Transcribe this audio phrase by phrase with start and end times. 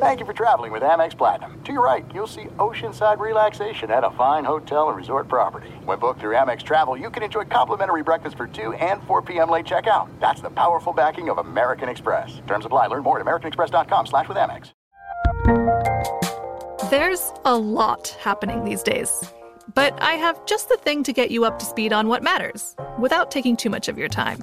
[0.00, 1.62] Thank you for traveling with Amex Platinum.
[1.62, 5.68] To your right, you'll see oceanside relaxation at a fine hotel and resort property.
[5.84, 9.50] When booked through Amex Travel, you can enjoy complimentary breakfast for 2 and 4 p.m.
[9.50, 10.08] late checkout.
[10.20, 12.40] That's the powerful backing of American Express.
[12.46, 12.88] Terms apply.
[12.88, 14.72] Learn more at americanexpress.com slash with Amex.
[16.90, 19.32] There's a lot happening these days.
[19.74, 22.74] But I have just the thing to get you up to speed on what matters
[22.98, 24.42] without taking too much of your time.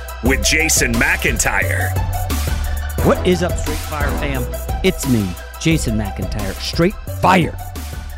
[0.23, 1.89] with Jason McIntyre.
[3.05, 4.45] What is up, Straight Fire fam?
[4.83, 5.27] It's me,
[5.59, 7.57] Jason McIntyre, Straight Fire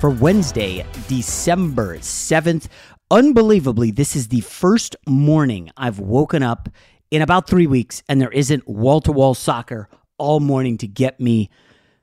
[0.02, 2.68] for Wednesday, December 7th.
[3.09, 6.68] Unbelievably, this is the first morning I've woken up
[7.09, 9.88] in about three weeks, and there isn't wall to wall soccer
[10.18, 11.50] all morning to get me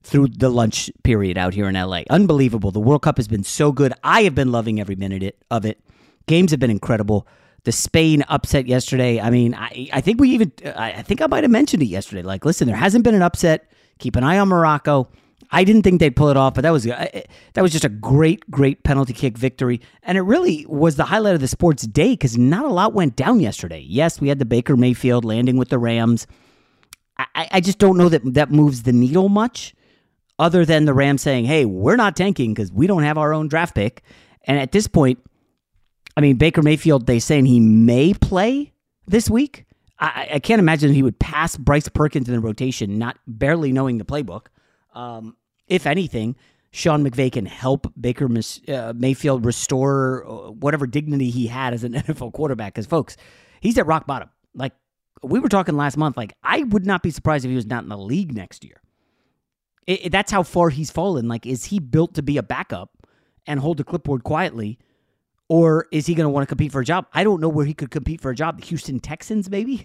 [0.02, 2.02] through the lunch period out here in LA.
[2.08, 2.70] Unbelievable.
[2.70, 3.92] The World Cup has been so good.
[4.02, 5.78] I have been loving every minute of it.
[6.26, 7.26] Games have been incredible.
[7.64, 9.20] The Spain upset yesterday.
[9.20, 12.22] I mean, I, I think we even, I think I might have mentioned it yesterday.
[12.22, 13.70] Like, listen, there hasn't been an upset.
[13.98, 15.08] Keep an eye on Morocco.
[15.52, 17.20] I didn't think they'd pull it off, but that was uh, uh,
[17.54, 21.34] that was just a great, great penalty kick victory, and it really was the highlight
[21.34, 23.80] of the sports day because not a lot went down yesterday.
[23.80, 26.26] Yes, we had the Baker Mayfield landing with the Rams.
[27.18, 29.74] I, I just don't know that that moves the needle much,
[30.38, 33.48] other than the Rams saying, "Hey, we're not tanking because we don't have our own
[33.48, 34.02] draft pick,"
[34.44, 35.18] and at this point,
[36.20, 38.74] I mean, Baker Mayfield, they saying he may play
[39.06, 39.64] this week.
[39.98, 43.96] I, I can't imagine he would pass Bryce Perkins in the rotation, not barely knowing
[43.96, 44.48] the playbook.
[44.94, 45.34] Um,
[45.66, 46.36] if anything,
[46.72, 48.28] Sean McVay can help Baker
[48.68, 52.74] uh, Mayfield restore uh, whatever dignity he had as an NFL quarterback.
[52.74, 53.16] Because, folks,
[53.62, 54.28] he's at rock bottom.
[54.54, 54.74] Like
[55.22, 57.82] we were talking last month, like I would not be surprised if he was not
[57.82, 58.82] in the league next year.
[59.86, 61.28] It, it, that's how far he's fallen.
[61.28, 62.90] Like, is he built to be a backup
[63.46, 64.78] and hold the clipboard quietly?
[65.50, 67.06] Or is he going to want to compete for a job?
[67.12, 68.60] I don't know where he could compete for a job.
[68.60, 69.84] The Houston Texans, maybe?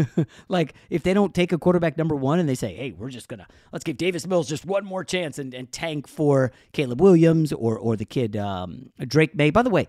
[0.48, 3.26] like, if they don't take a quarterback number one and they say, hey, we're just
[3.26, 7.00] going to, let's give Davis Mills just one more chance and, and tank for Caleb
[7.00, 9.48] Williams or, or the kid um, Drake Maye.
[9.48, 9.88] By the way,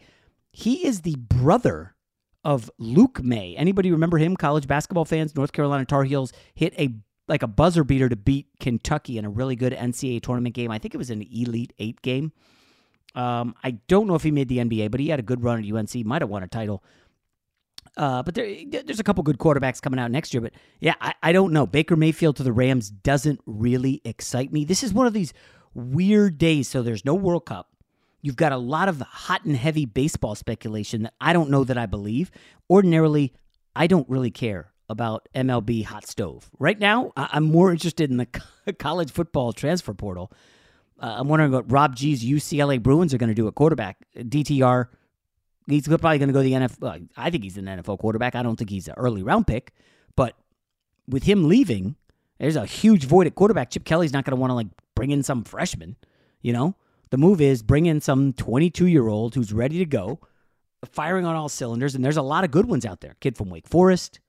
[0.53, 1.93] he is the brother
[2.45, 3.53] of Luke Maye.
[3.57, 4.37] Anybody remember him?
[4.37, 6.95] College basketball fans, North Carolina Tar Heels hit a
[7.27, 10.71] like a buzzer beater to beat Kentucky in a really good NCAA tournament game.
[10.71, 12.31] I think it was an Elite Eight game.
[13.15, 15.63] Um, I don't know if he made the NBA, but he had a good run
[15.63, 16.05] at UNC.
[16.05, 16.83] Might have won a title.
[17.95, 20.41] Uh, but there, there's a couple good quarterbacks coming out next year.
[20.41, 21.65] But yeah, I, I don't know.
[21.65, 24.65] Baker Mayfield to the Rams doesn't really excite me.
[24.65, 25.33] This is one of these
[25.73, 26.67] weird days.
[26.67, 27.69] So there's no World Cup.
[28.21, 31.77] You've got a lot of hot and heavy baseball speculation that I don't know that
[31.77, 32.29] I believe.
[32.69, 33.33] Ordinarily,
[33.75, 36.49] I don't really care about MLB hot stove.
[36.59, 40.31] Right now, I'm more interested in the college football transfer portal
[40.99, 43.97] uh, I'm wondering what Rob G's UCLA Bruins are going to do at quarterback.
[44.15, 44.87] DTR,
[45.67, 47.07] he's probably going to go the NFL.
[47.15, 48.35] I think he's an NFL quarterback.
[48.35, 49.73] I don't think he's an early round pick,
[50.15, 50.35] but
[51.07, 51.95] with him leaving,
[52.39, 53.69] there's a huge void at quarterback.
[53.69, 55.95] Chip Kelly's not going to want to like bring in some freshman.
[56.41, 56.75] You know,
[57.09, 60.19] the move is bring in some 22 year old who's ready to go,
[60.91, 61.95] firing on all cylinders.
[61.95, 63.15] And there's a lot of good ones out there.
[63.19, 64.19] Kid from Wake Forest.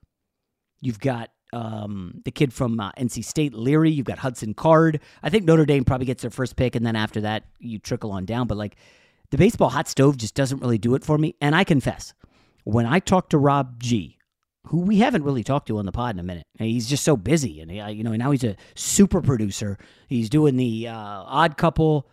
[0.81, 3.91] You've got um, the kid from uh, NC State, Leary.
[3.91, 5.00] You've got Hudson Card.
[5.23, 8.12] I think Notre Dame probably gets their first pick, and then after that, you trickle
[8.12, 8.47] on down.
[8.47, 8.77] But like
[9.31, 11.35] the baseball hot stove just doesn't really do it for me.
[11.41, 12.15] And I confess,
[12.65, 14.19] when I talk to Rob G,
[14.67, 17.17] who we haven't really talked to on the pod in a minute, he's just so
[17.17, 19.79] busy, and he, you know now he's a super producer.
[20.09, 22.09] He's doing the uh, Odd Couple.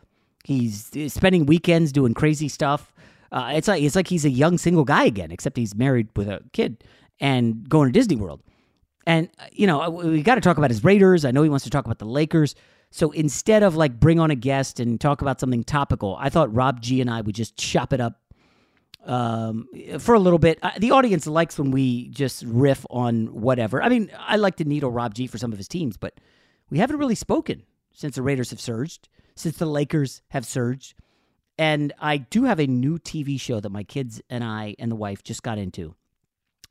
[0.46, 2.94] He's uh, spending weekends doing crazy stuff.
[3.32, 6.30] Uh, it's like it's like he's a young single guy again, except he's married with
[6.30, 6.84] a kid
[7.20, 8.42] and going to Disney World.
[9.06, 11.26] And uh, you know, we got to talk about his Raiders.
[11.26, 12.56] I know he wants to talk about the Lakers.
[12.92, 16.54] So instead of like bring on a guest and talk about something topical, I thought
[16.54, 18.22] Rob G and I would just chop it up
[19.06, 19.68] um,
[20.00, 20.60] for a little bit.
[20.62, 23.82] Uh, the audience likes when we just riff on whatever.
[23.82, 26.20] I mean, I like to needle Rob G for some of his teams, but
[26.70, 27.64] we haven't really spoken
[27.94, 30.96] since the Raiders have surged, since the Lakers have surged.
[31.58, 34.96] And I do have a new TV show that my kids and I and the
[34.96, 35.96] wife just got into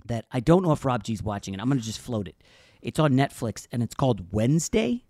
[0.06, 1.60] that I don't know if Rob G's watching it.
[1.60, 2.36] I'm going to just float it.
[2.82, 5.04] It's on Netflix and it's called Wednesday.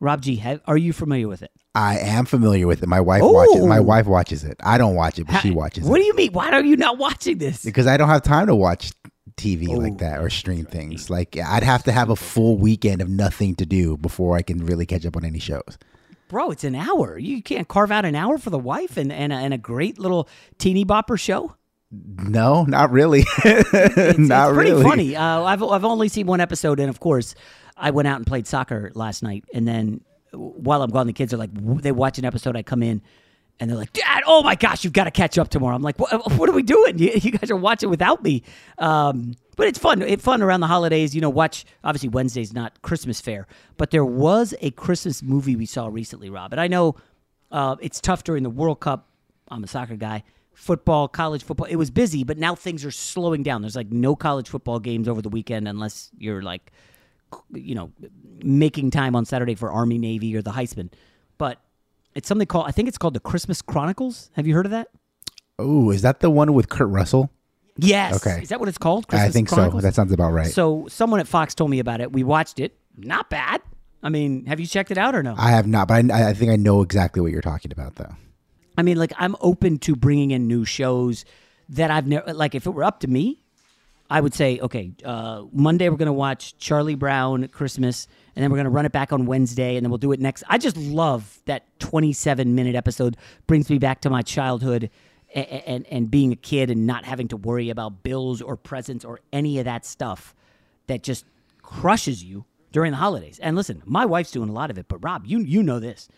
[0.00, 1.50] Rob G, have, are you familiar with it?
[1.74, 2.88] I am familiar with it.
[2.88, 3.64] My wife watches.
[3.64, 4.56] My wife watches it.
[4.62, 5.90] I don't watch it, but she watches it.
[5.90, 6.32] What it do you mean?
[6.32, 7.64] Why are you not watching this?
[7.64, 8.92] because I don't have time to watch
[9.36, 9.72] TV Oh.
[9.78, 11.08] like that or stream things.
[11.08, 14.66] Like I'd have to have a full weekend of nothing to do before I can
[14.66, 15.78] really catch up on any shows.
[16.28, 17.18] Bro, it's an hour.
[17.18, 19.98] You can't carve out an hour for the wife and, and, a, and a great
[19.98, 20.28] little
[20.58, 21.56] teeny bopper show?
[21.92, 23.24] No, not really.
[23.44, 24.82] It's, not it's pretty really.
[24.82, 25.16] funny.
[25.16, 27.34] Uh, I've, I've only seen one episode, and of course,
[27.76, 29.44] I went out and played soccer last night.
[29.52, 30.00] And then
[30.32, 32.56] while I'm gone, the kids are like, they watch an episode.
[32.56, 33.02] I come in,
[33.60, 35.74] and they're like, Dad, oh my gosh, you've got to catch up tomorrow.
[35.76, 36.98] I'm like, what, what are we doing?
[36.98, 38.42] You, you guys are watching without me.
[38.78, 40.00] Um, but it's fun.
[40.00, 41.14] It's fun around the holidays.
[41.14, 41.64] You know, watch.
[41.84, 43.46] Obviously, Wednesday's not Christmas fair,
[43.76, 46.52] but there was a Christmas movie we saw recently, Rob.
[46.52, 46.96] And I know
[47.50, 49.08] uh, it's tough during the World Cup.
[49.48, 50.24] I'm a soccer guy.
[50.54, 51.66] Football, college football.
[51.66, 53.62] It was busy, but now things are slowing down.
[53.62, 56.72] There's like no college football games over the weekend unless you're like,
[57.52, 57.90] you know,
[58.44, 60.90] making time on Saturday for Army, Navy, or the Heisman.
[61.38, 61.60] But
[62.14, 64.30] it's something called, I think it's called the Christmas Chronicles.
[64.34, 64.88] Have you heard of that?
[65.58, 67.30] Oh, is that the one with Kurt Russell?
[67.76, 68.14] Yes.
[68.24, 68.42] Okay.
[68.42, 69.06] Is that what it's called?
[69.10, 69.82] I think Chronicles?
[69.82, 69.86] so.
[69.86, 70.50] That sounds about right.
[70.50, 72.12] So someone at Fox told me about it.
[72.12, 72.76] We watched it.
[72.96, 73.62] Not bad.
[74.02, 75.34] I mean, have you checked it out or no?
[75.38, 78.14] I have not, but I, I think I know exactly what you're talking about, though.
[78.76, 81.24] I mean, like I'm open to bringing in new shows
[81.70, 82.54] that I've never like.
[82.54, 83.42] If it were up to me,
[84.10, 88.58] I would say, okay, uh, Monday we're gonna watch Charlie Brown Christmas, and then we're
[88.58, 90.44] gonna run it back on Wednesday, and then we'll do it next.
[90.48, 93.16] I just love that 27 minute episode.
[93.46, 94.90] Brings me back to my childhood.
[95.34, 99.02] And, and and being a kid and not having to worry about bills or presents
[99.02, 100.34] or any of that stuff
[100.88, 101.24] that just
[101.62, 103.38] crushes you during the holidays.
[103.42, 106.08] And listen, my wife's doing a lot of it, but Rob, you you know this.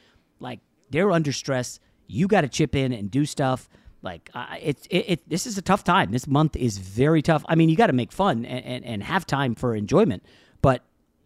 [0.40, 0.60] Like
[0.90, 1.80] they're under stress.
[2.06, 3.68] You got to chip in and do stuff.
[4.02, 5.28] Like uh, it's it, it.
[5.28, 6.12] This is a tough time.
[6.12, 7.44] This month is very tough.
[7.48, 10.22] I mean, you got to make fun and, and, and have time for enjoyment,
[10.60, 10.82] but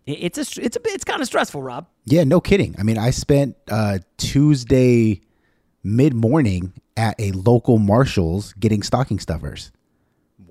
[0.07, 1.89] it, it's a it's a it's kind of stressful, Rob.
[2.05, 2.77] Yeah, no kidding.
[2.79, 5.23] I mean, I spent uh, Tuesday
[5.83, 9.73] mid morning at a local Marshalls getting stocking stuffers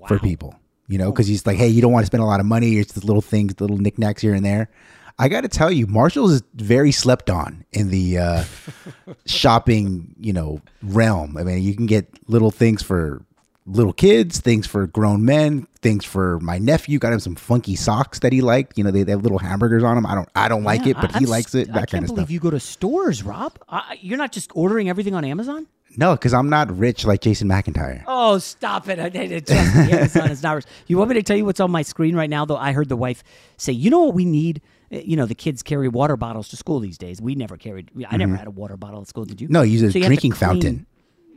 [0.06, 0.54] for people.
[0.86, 2.78] You know, because he's like, hey, you don't want to spend a lot of money.
[2.78, 4.70] It's just little things, little knickknacks here and there.
[5.18, 8.44] I got to tell you, Marshalls is very slept on in the uh,
[9.26, 11.36] shopping, you know, realm.
[11.36, 13.22] I mean, you can get little things for
[13.66, 16.98] little kids, things for grown men, things for my nephew.
[16.98, 18.78] Got him some funky socks that he liked.
[18.78, 20.06] You know, they, they have little hamburgers on them.
[20.06, 21.68] I don't, I don't like Yeah, it, but I- he I'm likes it.
[21.70, 22.30] I can't kind of believe stuff.
[22.30, 23.58] you go to stores, Rob.
[23.68, 25.66] I, you're not just ordering everything on Amazon.
[25.96, 28.04] No, because I'm not rich like Jason McIntyre.
[28.06, 28.98] Oh, stop it!
[29.16, 30.56] Amazon is not.
[30.56, 30.66] rich.
[30.86, 32.44] You want me to tell you what's on my screen right now?
[32.44, 33.24] Though I heard the wife
[33.56, 34.60] say, "You know what we need?
[34.92, 37.20] Uh, You know, the kids carry water bottles to school these days.
[37.20, 37.90] We never carried.
[38.08, 39.24] I never had a water bottle at school.
[39.24, 39.46] Did you?
[39.48, 39.52] Mm-hmm.
[39.54, 40.86] No, use a So you drinking fountain.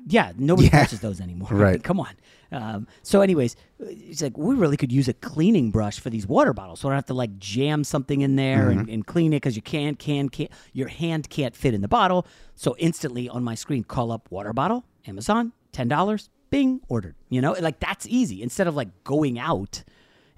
[0.07, 0.81] Yeah, nobody Yeah.
[0.81, 1.47] touches those anymore.
[1.51, 1.83] I mean, Right.
[1.83, 2.09] come on.
[2.51, 6.53] Um, so, anyways, it's like we really could use a cleaning brush for these water
[6.53, 8.93] bottles, so I don't have to like jam something in there and, Mm-hmm.
[8.93, 10.49] and clean it because you can't, can, can't.
[10.73, 12.25] Your hand can't fit in the bottle.
[12.55, 17.15] So instantly on my screen, call up water bottle, Amazon, ten dollars, Bing, ordered.
[17.29, 19.83] You know, like that's easy instead of like going out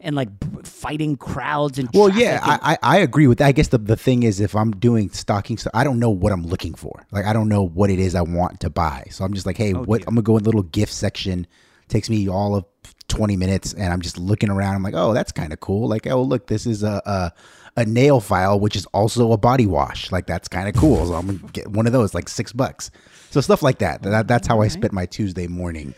[0.03, 0.29] and like
[0.65, 1.89] fighting crowds and.
[1.93, 3.47] Well, yeah, I, I agree with that.
[3.47, 6.31] I guess the, the thing is, if I'm doing stocking stuff, I don't know what
[6.31, 7.07] I'm looking for.
[7.11, 9.05] Like, I don't know what it is I want to buy.
[9.09, 10.01] So I'm just like, hey, oh, what?
[10.01, 11.47] I'm gonna go in the little gift section.
[11.87, 12.65] Takes me all of
[13.07, 14.75] 20 minutes, and I'm just looking around.
[14.75, 15.87] I'm like, oh, that's kind of cool.
[15.87, 17.33] Like, oh, look, this is a, a
[17.75, 20.11] a nail file, which is also a body wash.
[20.11, 21.07] Like, that's kind of cool.
[21.07, 22.91] So I'm gonna get one of those, like six bucks.
[23.31, 24.03] So stuff like that.
[24.03, 25.93] that that's how I spent my Tuesday morning.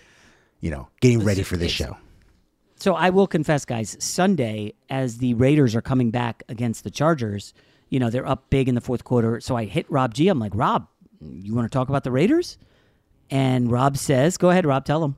[0.62, 1.98] You know, getting ready for this show.
[2.78, 7.54] So I will confess, guys, Sunday, as the Raiders are coming back against the Chargers,
[7.90, 9.40] you know, they're up big in the fourth quarter.
[9.40, 10.28] So I hit Rob G.
[10.28, 10.88] I'm like, Rob,
[11.22, 12.58] you want to talk about the Raiders?
[13.32, 15.16] And Rob says, go ahead, Rob, tell him.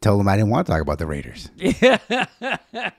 [0.00, 1.50] Tell them I didn't want to talk about the Raiders.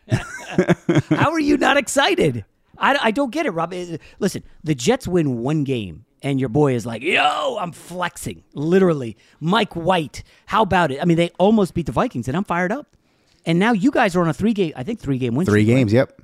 [1.10, 2.46] How are you not excited?
[2.78, 3.74] I, I don't get it, Rob.
[3.74, 8.44] Eh, Listen, the Jets win one game, and your boy is like, yo, I'm flexing.
[8.54, 9.18] Literally.
[9.40, 11.02] Mike White, how about it?
[11.02, 12.96] I mean, they almost beat the Vikings, and I'm fired up.
[13.46, 15.64] And now you guys are on a three game, I think three game win Three
[15.64, 15.80] streak, right?
[15.80, 16.22] games, yep.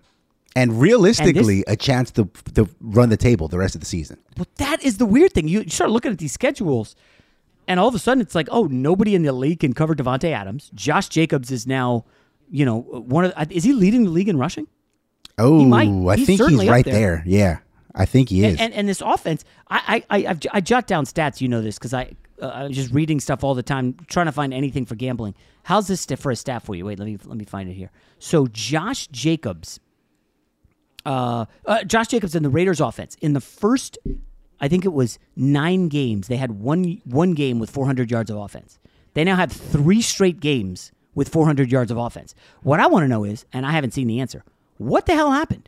[0.55, 4.17] and realistically, a chance to to run the table the rest of the season.
[4.38, 5.47] Well, that is the weird thing.
[5.47, 6.95] You start looking at these schedules,
[7.67, 10.31] and all of a sudden it's like, oh, nobody in the league can cover Davante
[10.31, 10.69] Adams.
[10.75, 12.05] Josh Jacobs is now,
[12.51, 13.51] you know, one of.
[13.51, 14.67] Is he leading the league in rushing?
[15.39, 15.89] Oh, might.
[15.89, 16.93] I He's think he's right there.
[16.93, 17.24] there.
[17.25, 17.57] Yeah,
[17.93, 18.53] I think he is.
[18.53, 21.41] And, and and this offense, I I I, I've, I jot down stats.
[21.41, 24.31] You know this because I uh, I'm just reading stuff all the time, trying to
[24.31, 25.36] find anything for gambling.
[25.67, 26.86] How's this for a stat for you?
[26.86, 27.91] Wait, let me let me find it here.
[28.19, 29.81] So Josh Jacobs,
[31.05, 33.97] uh, uh, Josh Jacobs in the Raiders offense in the first,
[34.62, 36.29] I think it was nine games.
[36.29, 38.79] They had one one game with 400 yards of offense.
[39.13, 42.33] They now have three straight games with 400 yards of offense.
[42.63, 44.45] What I want to know is, and I haven't seen the answer,
[44.77, 45.67] what the hell happened?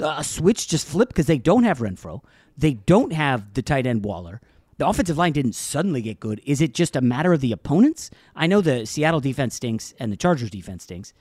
[0.00, 2.20] A switch just flipped because they don't have Renfrow.
[2.58, 4.42] They don't have the tight end Waller.
[4.80, 6.40] The offensive line didn't suddenly get good.
[6.46, 8.10] Is it just a matter of the opponents?
[8.34, 11.12] I know the Seattle defense stinks and the Chargers defense stinks,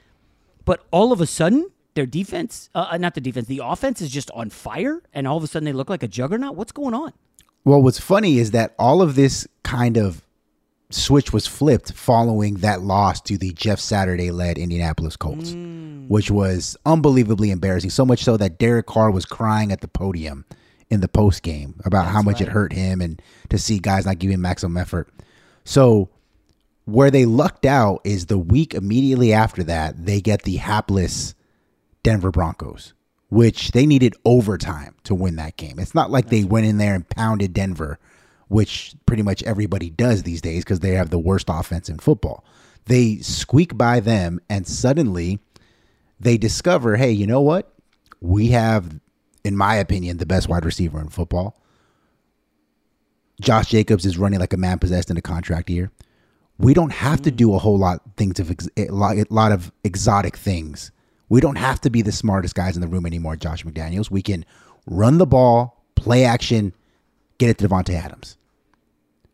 [0.64, 4.32] but all of a sudden their defense, uh, not the defense, the offense is just
[4.32, 6.56] on fire, and all of a sudden they look like a juggernaut.
[6.56, 7.12] What's going on?
[7.66, 10.26] Well, what's funny is that all of this kind of
[10.90, 15.54] switch was flipped following that loss to the Jeff Saturday led Indianapolis Colts,
[16.08, 17.90] which was unbelievably embarrassing.
[17.90, 20.46] So much so that Derek Carr was crying at the podium
[20.90, 24.20] in the post game about how much it hurt him and to see guys not
[24.20, 25.10] giving maximum effort.
[25.64, 26.10] So,
[26.86, 31.36] where they lucked out is the week immediately after that, they get the hapless
[32.02, 32.94] Denver Broncos,
[33.30, 35.78] which they needed overtime to win that game.
[35.78, 38.00] It's not like they went in there and pounded Denver,
[38.48, 42.44] which pretty much everybody does these days because they have the worst offense in football.
[42.86, 45.40] They squeak by them, and suddenly
[46.20, 47.72] they discover hey, you know what?
[48.20, 49.00] We have,
[49.44, 51.62] in my opinion, the best wide receiver in football.
[53.42, 55.92] Josh Jacobs is running like a man possessed in a contract year.
[56.58, 57.36] We don't have to hmm.
[57.36, 60.92] do a whole lot things of ex- a lot, of exotic things.
[61.30, 64.12] We don't have to be the smartest guys in the room anymore, Josh McDaniels.
[64.12, 64.46] We can
[64.86, 66.74] run the ball, play action,
[67.38, 68.38] get it to Davante Adams.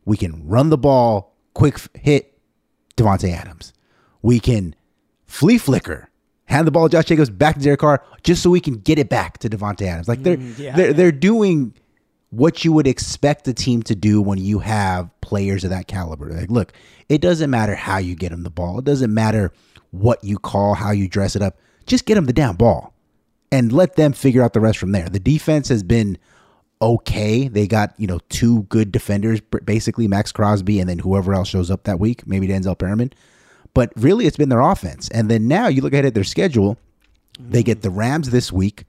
[0.04, 2.38] We can run the ball, quick hit
[2.96, 3.74] Davante Adams.
[4.22, 4.76] We can
[5.26, 6.10] flea flicker,
[6.46, 9.00] hand the ball to Josh Jacobs back to Derek Carr, just so we can get
[9.00, 10.08] it back to Davante Adams.
[10.08, 11.74] Like they're mm, they're they're doing
[12.30, 16.30] what you would expect a team to do when you have players of that caliber.
[16.32, 16.74] Like, look,
[17.08, 18.80] it doesn't matter how you get them the ball.
[18.80, 19.54] It doesn't matter
[19.92, 21.58] what you call, how you dress it up.
[21.86, 22.94] Just get them the damn ball
[23.52, 25.08] and let them figure out the rest from there.
[25.08, 26.18] The defense has been
[26.82, 27.48] okay.
[27.48, 31.72] They got, you know, two good defenders, basically Maxx Crosby and then whoever else shows
[31.72, 33.14] up that week, maybe Denzel Perryman.
[33.76, 35.08] But really, it's been their offense.
[35.10, 36.78] And then now you look ahead at their schedule.
[37.40, 38.86] They get the Rams this week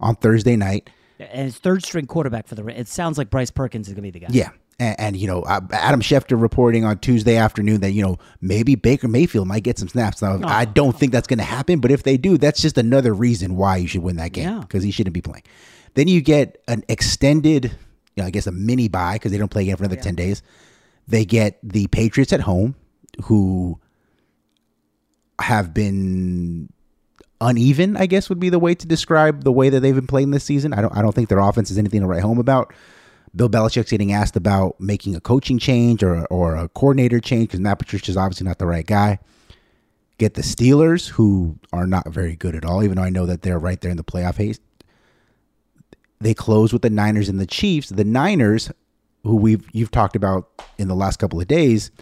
[0.00, 0.88] on Thursday night.
[1.18, 2.64] And it's third string quarterback for the.
[2.64, 2.80] Rams.
[2.80, 4.28] It sounds like Bryce Perkins is going to be the guy.
[4.30, 4.50] Yeah.
[4.78, 8.76] And, and you know, uh, Adam Schefter reporting on Tuesday afternoon that, you know, maybe
[8.76, 10.22] Baker Mayfield might get some snaps.
[10.22, 13.12] Now, I don't think that's going to happen, but if they do, that's just another
[13.12, 14.60] reason why you should win that game Yeah.
[14.60, 15.42] because he shouldn't be playing.
[15.94, 19.50] Then you get an extended, you know, I guess a mini bye because they don't
[19.50, 20.42] play again for another 10 days.
[21.08, 22.76] They get the Patriots at home
[23.24, 23.80] who
[25.40, 26.72] have been
[27.40, 30.30] uneven, I guess would be the way to describe the way that they've been playing
[30.30, 30.72] this season.
[30.72, 32.72] I don't I don't think their offense is anything to write home about.
[33.36, 37.60] Bill Belichick's getting asked about making a coaching change or or a coordinator change because
[37.60, 39.18] Matt Patricia's obviously not the right guy.
[40.18, 43.42] Get the Steelers, who are not very good at all, even though I know that
[43.42, 44.60] they're right there in the playoff haste.
[46.20, 47.90] They close with the Niners and the Chiefs.
[47.90, 48.72] The Niners,
[49.22, 51.92] who we've you've talked about in the last couple of days,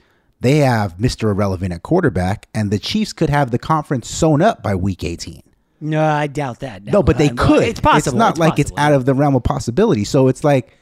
[0.40, 1.30] they have Mr.
[1.30, 5.42] Irrelevant at quarterback, and the Chiefs could have the conference sewn up by week 18.
[5.80, 6.84] No, I doubt that.
[6.84, 7.62] No, but they Uh, could.
[7.64, 8.16] It's possible.
[8.16, 10.04] It's not like it's out of the realm of possibility.
[10.04, 10.74] So it's like,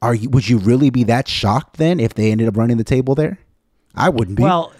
[0.00, 0.30] are you?
[0.30, 3.38] Would you really be that shocked then if they ended up running the table there?
[3.94, 4.42] I wouldn't be.
[4.44, 4.72] Well,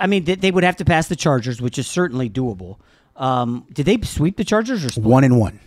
[0.00, 2.78] I mean, they, they would have to pass the Chargers, which is certainly doable.
[3.16, 5.06] Um, did they sweep the Chargers or split?
[5.06, 5.60] one and one.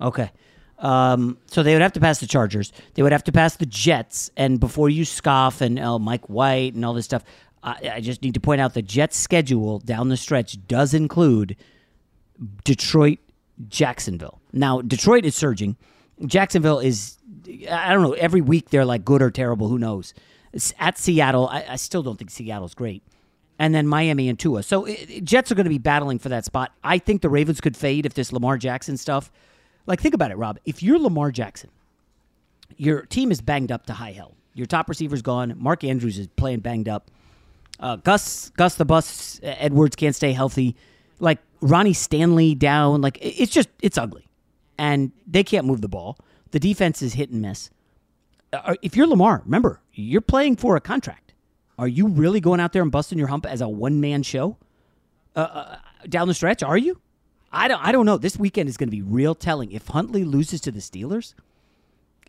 [0.00, 0.30] Okay.
[0.78, 2.72] Um, so they would have to pass the Chargers.
[2.94, 4.30] They would have to pass the Jets.
[4.36, 7.24] And before you scoff and oh, Mike White and all this stuff,
[7.62, 11.56] I, I just need to point out the Jets' schedule down the stretch does include
[12.64, 13.18] Detroit,
[13.68, 14.40] Jacksonville.
[14.52, 15.76] Now, Detroit is surging.
[16.24, 17.18] Jacksonville is,
[17.70, 19.68] I don't know, every week they're like good or terrible.
[19.68, 20.14] Who knows?
[20.52, 23.02] It's at Seattle, I, I still don't think Seattle's great.
[23.58, 24.62] And then Miami and Tua.
[24.62, 26.72] So it, it- Jets are going to be battling for that spot.
[26.84, 29.32] I think the Ravens could fade if this Lamar Jackson stuff.
[29.88, 30.58] Like, think about it, Rob.
[30.66, 31.70] If you're Lamar Jackson,
[32.76, 34.34] your team is banged up to high hell.
[34.52, 35.54] Your top receiver's gone.
[35.56, 37.10] Mark Andrews is playing banged up.
[37.80, 40.76] Uh, Gus, Gus the Bus Edwards can't stay healthy.
[41.20, 43.00] Like Ronnie Stanley down.
[43.00, 44.28] Like it's just it's ugly,
[44.76, 46.18] and they can't move the ball.
[46.50, 47.70] The defense is hit and miss.
[48.52, 51.32] Uh, if you're Lamar, remember you're playing for a contract.
[51.78, 54.58] Are you really going out there and busting your hump as a one man show
[55.34, 55.76] uh, uh,
[56.08, 56.62] down the stretch?
[56.62, 57.00] Are you?
[57.52, 57.82] I don't.
[57.82, 58.18] I don't know.
[58.18, 59.72] This weekend is going to be real telling.
[59.72, 61.34] If Huntley loses to the Steelers,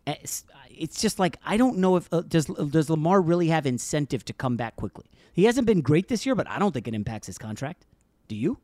[0.07, 4.23] it's, it's just like I don't know if uh, does does Lamar really have incentive
[4.25, 5.05] to come back quickly.
[5.33, 7.85] He hasn't been great this year, but I don't think it impacts his contract.
[8.27, 8.59] Do you?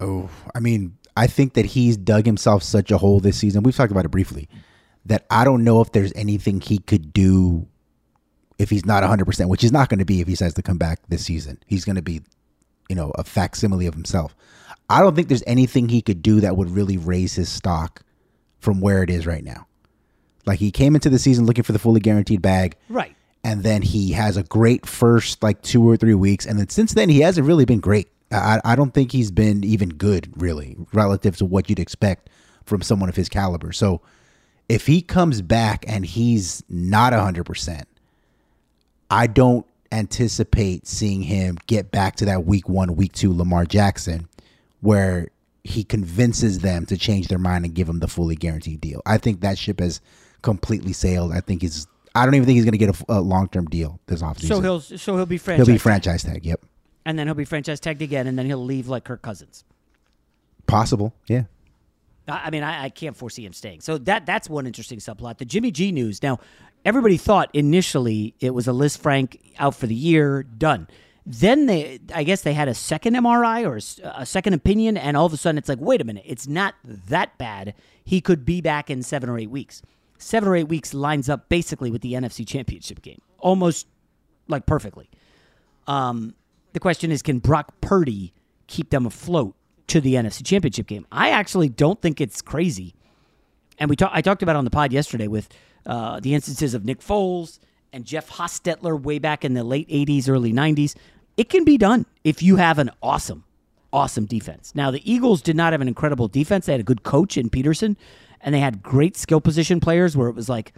[0.00, 3.62] Oh, I mean, I think that he's dug himself such a hole this season.
[3.62, 4.48] We've talked about it briefly.
[5.06, 7.66] That I don't know if there's anything he could do
[8.58, 10.78] if he's not 100%, which he's not going to be if he decides to come
[10.78, 11.58] back this season.
[11.66, 12.22] He's going to be,
[12.88, 14.36] you know, a facsimile of himself.
[14.92, 18.02] I don't think there's anything he could do that would really raise his stock
[18.60, 19.66] from where it is right now.
[20.44, 22.76] Like he came into the season looking for the fully guaranteed bag.
[22.90, 23.16] Right.
[23.42, 26.44] And then he has a great first like two or three weeks.
[26.44, 28.08] And then since then, he hasn't really been great.
[28.30, 32.28] I, I don't think he's been even good, really, relative to what you'd expect
[32.66, 33.72] from someone of his caliber.
[33.72, 34.02] So
[34.68, 37.84] if he comes back and he's not 100%,
[39.10, 44.28] I don't anticipate seeing him get back to that week one, week two Lamar Jackson
[44.82, 45.28] where
[45.64, 49.00] he convinces them to change their mind and give him the fully guaranteed deal.
[49.06, 50.00] I think that ship has
[50.42, 51.32] completely sailed.
[51.32, 51.86] I think he's.
[52.14, 54.48] I don't even think he's going to get a, a long term deal this offseason.
[54.48, 55.66] So he'll so he'll be franchise.
[55.66, 56.44] He'll be franchise tag.
[56.44, 56.60] Yep.
[57.06, 59.64] And then he'll be franchise tagged again, and then he'll leave like Kirk Cousins.
[60.66, 61.14] Possible.
[61.26, 61.44] Yeah.
[62.28, 63.80] I mean, I, I, can't foresee him staying.
[63.80, 65.38] So that that's one interesting subplot.
[65.38, 66.22] The Jimmy G news.
[66.22, 66.38] Now,
[66.84, 70.86] everybody thought initially it was a Lisfranc out for the year, done.
[71.24, 73.76] Then they, I guess they had a second MRI or
[74.16, 76.74] a, second opinion, and all of a sudden it's like, wait a minute, it's not
[76.84, 77.74] that bad.
[78.04, 79.82] He could be back in seven or eight weeks.
[80.18, 83.86] Seven or eight weeks lines up basically with the NFC Championship game, almost
[84.48, 85.08] like perfectly.
[85.86, 86.34] Um,
[86.72, 88.32] the question is, can Brock Purdy
[88.66, 89.54] keep them afloat
[89.88, 91.06] to the NFC Championship game?
[91.12, 92.94] I actually don't think it's crazy.
[93.78, 95.48] And we talk, I talked about on the pod yesterday with
[95.86, 97.58] uh, the instances of Nick Foles
[97.92, 100.94] and Jeff Hostetler way back in the late 80s, early 90s.
[101.36, 103.44] It can be done if you have an awesome,
[103.92, 104.74] awesome defense.
[104.74, 106.66] Now, the Eagles did not have an incredible defense.
[106.66, 107.96] They had a good coach in Pederson,
[108.40, 110.72] and they had great skill position players where it was like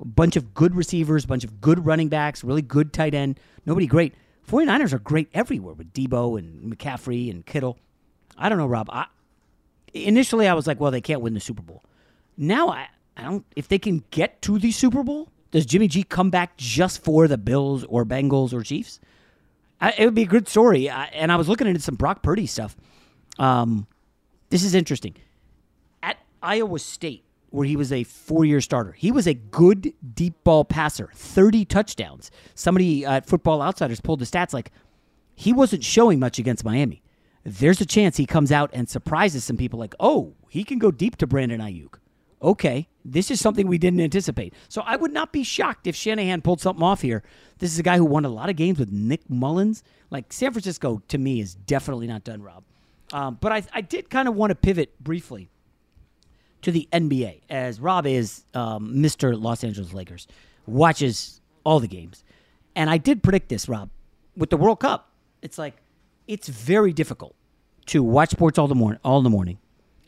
[0.00, 3.38] a bunch of good receivers, a bunch of good running backs, really good tight end.
[3.66, 4.14] Nobody great.
[4.48, 7.78] 49ers are great everywhere with Debo and McCaffrey and Kittle.
[8.36, 8.88] I don't know, Rob.
[8.90, 9.06] I,
[9.94, 11.82] initially, I was like, well, they can't win the Super Bowl.
[12.36, 13.44] Now, I, I don't.
[13.54, 17.28] If they can get to the Super Bowl, does Jimmy G come back just for
[17.28, 19.00] the Bills or Bengals or Chiefs?
[19.82, 20.88] I, it would be a good story.
[20.88, 22.76] I, and I was looking into some Brock Purdy stuff.
[23.38, 23.88] Um,
[24.48, 25.16] this is interesting.
[26.02, 28.92] At Iowa State, where he was a four year starter.
[28.92, 32.30] He was a good deep ball passer, 30 touchdowns.
[32.54, 34.70] Somebody at Football Outsiders pulled the stats like
[35.34, 37.02] he wasn't showing much against Miami.
[37.44, 40.92] There's a chance he comes out and surprises some people like, oh, he can go
[40.92, 41.94] deep to Brandon Aiyuk.
[42.42, 44.52] Okay, this is something we didn't anticipate.
[44.68, 47.22] So I would not be shocked if Shanahan pulled something off here.
[47.58, 49.82] This is a guy who won a lot of games with Nick Mullens.
[50.10, 52.64] Like San Francisco, to me, is definitely not done, Rob.
[53.12, 55.50] Um, but I, I did kind of want to pivot briefly
[56.62, 59.40] to the NBA, as Rob is um, Mr.
[59.40, 60.26] Los Angeles Lakers,
[60.66, 62.24] watches all the games.
[62.74, 63.90] And I did predict this, Rob,
[64.36, 65.10] with the World Cup.
[65.42, 65.76] It's like,
[66.26, 67.34] it's very difficult
[67.86, 69.58] to watch sports all the morning, all in the morning,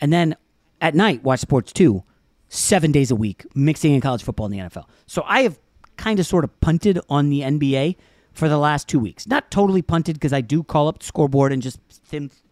[0.01, 0.37] and then
[0.81, 2.05] at night watch sports too,
[2.48, 4.85] seven days a week, mixing in college football and the NFL.
[5.07, 5.59] So I have
[5.96, 7.96] kind of sort of punted on the NBA
[8.33, 9.26] for the last two weeks.
[9.26, 11.78] Not totally punted because I do call up the scoreboard and just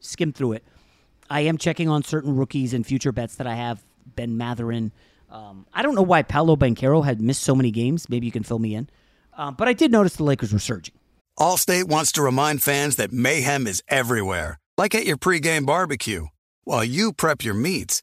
[0.00, 0.64] skim through it.
[1.28, 3.82] I am checking on certain rookies and future bets that I have
[4.16, 4.92] Ben Mathurin.
[5.30, 8.08] Um, I don't know why Paolo Banchero had missed so many games.
[8.08, 8.88] Maybe you can fill me in.
[9.36, 10.94] Um, but I did notice the Lakers were surging.
[11.38, 16.26] Allstate wants to remind fans that mayhem is everywhere, like at your pregame barbecue.
[16.64, 18.02] While you prep your meats,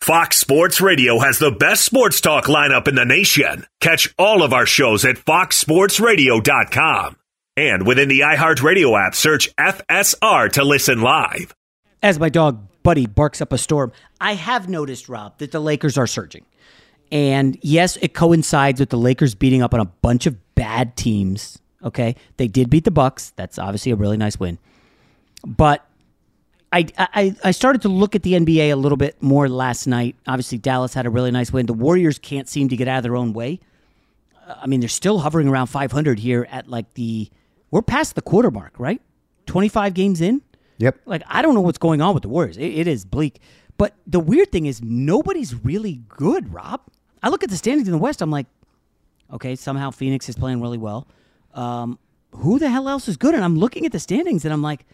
[0.00, 3.66] Fox Sports Radio has the best sports talk lineup in the nation.
[3.80, 7.16] Catch all of our shows at foxsportsradio.com.
[7.56, 11.54] And within the iHeartRadio app, search FSR to listen live.
[12.02, 15.98] As my dog Buddy barks up a storm, I have noticed, Rob, that the Lakers
[15.98, 16.44] are surging.
[17.10, 21.58] And yes, it coincides with the Lakers beating up on a bunch of bad teams.
[21.82, 22.14] Okay.
[22.36, 23.32] They did beat the Bucks.
[23.36, 24.58] That's obviously a really nice win.
[25.44, 25.84] But
[26.72, 30.16] I, I I started to look at the NBA a little bit more last night.
[30.26, 31.66] Obviously, Dallas had a really nice win.
[31.66, 33.60] The Warriors can't seem to get out of their own way.
[34.46, 37.30] I mean, they're still hovering around 500 here at like the
[37.70, 39.00] we're past the quarter mark, right?
[39.46, 40.42] 25 games in.
[40.78, 41.00] Yep.
[41.06, 42.56] Like I don't know what's going on with the Warriors.
[42.56, 43.40] It, it is bleak.
[43.78, 46.82] But the weird thing is nobody's really good, Rob.
[47.22, 48.20] I look at the standings in the West.
[48.20, 48.46] I'm like,
[49.32, 51.06] okay, somehow Phoenix is playing really well.
[51.54, 51.98] Um,
[52.32, 53.34] who the hell else is good?
[53.34, 54.84] And I'm looking at the standings and I'm like,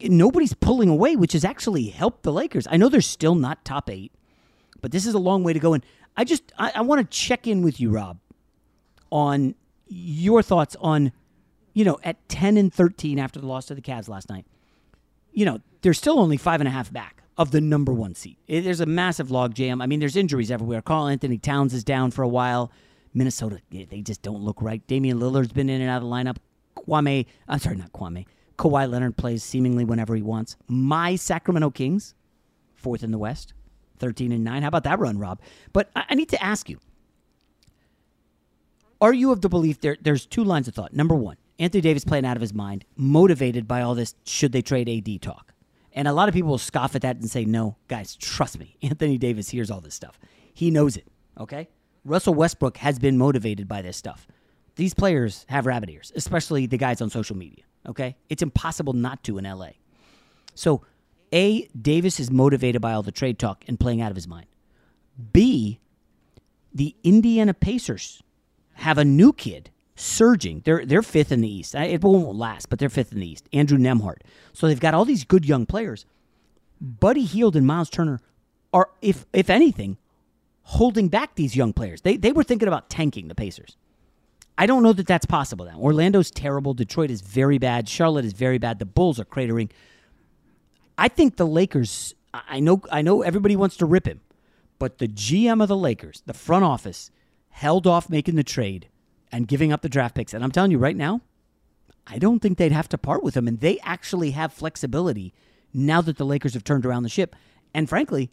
[0.00, 2.66] nobody's pulling away, which has actually helped the Lakers.
[2.70, 4.12] I know they're still not top eight,
[4.80, 5.74] but this is a long way to go.
[5.74, 5.84] And
[6.16, 8.18] I just I, I want to check in with you, Rob,
[9.10, 9.54] on
[9.88, 11.12] your thoughts on,
[11.72, 14.46] you know, at ten and thirteen after the loss to the Cavs last night.
[15.32, 18.38] You know, they're still only five and a half back of the number one seat.
[18.46, 19.82] There's a massive log jam.
[19.82, 20.80] I mean, there's injuries everywhere.
[20.80, 22.70] Karl-Anthony Towns is down for a while.
[23.12, 24.86] Minnesota, they just don't look right.
[24.86, 26.36] Damian Lillard's been in and out of the lineup.
[26.76, 28.26] Kwame, I'm sorry, not Kwame.
[28.56, 30.56] Kawhi Leonard plays seemingly whenever he wants.
[30.68, 32.14] My Sacramento Kings,
[32.74, 33.54] fourth in the West,
[33.98, 34.62] 13 and 9.
[34.62, 35.40] How about that run, Rob?
[35.72, 36.78] But I, I need to ask you
[39.00, 40.92] Are you of the belief there, there's two lines of thought?
[40.92, 44.62] Number one, Anthony Davis playing out of his mind, motivated by all this should they
[44.62, 45.52] trade AD talk.
[45.92, 48.76] And a lot of people will scoff at that and say, no, guys, trust me.
[48.82, 50.18] Anthony Davis hears all this stuff.
[50.52, 51.06] He knows it,
[51.38, 51.68] okay?
[52.04, 54.26] Russell Westbrook has been motivated by this stuff.
[54.76, 57.64] These players have rabbit ears, especially the guys on social media.
[57.86, 59.70] Okay, it's impossible not to in LA.
[60.54, 60.82] So,
[61.32, 64.46] a Davis is motivated by all the trade talk and playing out of his mind.
[65.32, 65.80] B,
[66.72, 68.22] the Indiana Pacers
[68.74, 70.62] have a new kid surging.
[70.64, 71.74] They're they're fifth in the East.
[71.74, 73.48] It won't last, but they're fifth in the East.
[73.52, 74.18] Andrew Nembhard.
[74.52, 76.06] So they've got all these good young players.
[76.80, 78.20] Buddy Hield and Miles Turner
[78.72, 79.98] are, if if anything,
[80.62, 82.02] holding back these young players.
[82.02, 83.76] They they were thinking about tanking the Pacers.
[84.56, 85.78] I don't know that that's possible now.
[85.78, 86.74] Orlando's terrible.
[86.74, 87.88] Detroit is very bad.
[87.88, 88.78] Charlotte is very bad.
[88.78, 89.70] The Bulls are cratering.
[90.96, 92.14] I think the Lakers.
[92.32, 92.82] I know.
[92.90, 94.20] I know everybody wants to rip him,
[94.78, 97.10] but the GM of the Lakers, the front office,
[97.50, 98.88] held off making the trade
[99.32, 100.32] and giving up the draft picks.
[100.34, 101.20] And I'm telling you right now,
[102.06, 103.48] I don't think they'd have to part with him.
[103.48, 105.32] And they actually have flexibility
[105.72, 107.34] now that the Lakers have turned around the ship.
[107.72, 108.30] And frankly,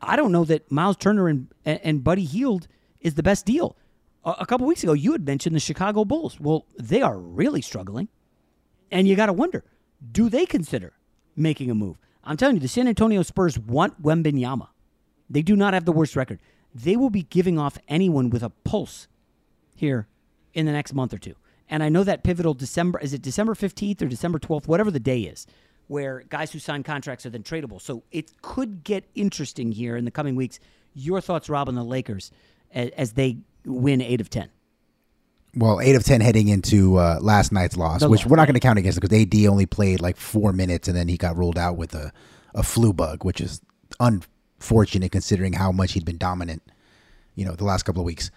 [0.00, 2.68] I don't know that Miles Turner and and Buddy Hield
[3.00, 3.76] is the best deal
[4.24, 6.38] a couple weeks ago, you had mentioned the Chicago Bulls.
[6.40, 8.08] Well, they are really struggling.
[8.90, 9.64] And you got to wonder
[10.12, 10.92] do they consider
[11.36, 11.98] making a move?
[12.22, 14.68] I'm telling you, the San Antonio Spurs want Wembanyama.
[15.28, 16.40] They do not have the worst record.
[16.74, 19.08] They will be giving off anyone with a pulse
[19.74, 20.06] here
[20.52, 21.34] in the next month or two.
[21.68, 25.00] And I know that pivotal December, is it December 15th or December 12th, whatever the
[25.00, 25.46] day is,
[25.86, 27.80] where guys who sign contracts are then tradable.
[27.80, 30.58] So it could get interesting here in the coming weeks.
[30.94, 32.30] Your thoughts, Rob, on the Lakers
[32.72, 34.50] as, as they win eight of ten.
[35.56, 38.46] Well, eight of ten heading into uh, last night's loss, The which loss, we're not
[38.46, 41.36] going to count against because AD only played like four minutes and then he got
[41.36, 42.12] ruled out with a,
[42.54, 43.60] a flu bug, which is
[44.00, 46.62] unfortunate considering how much he'd been dominant,
[47.36, 48.30] you know, the last couple of weeks.